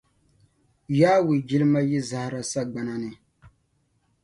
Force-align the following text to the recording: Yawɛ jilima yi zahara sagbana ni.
Yawɛ 0.99 1.33
jilima 1.47 1.79
yi 1.89 1.99
zahara 2.09 2.41
sagbana 2.51 2.95
ni. 3.03 3.11